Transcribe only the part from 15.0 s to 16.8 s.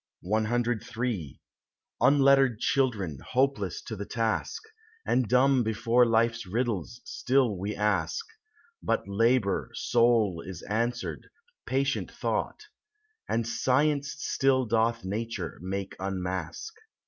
nature make unmask.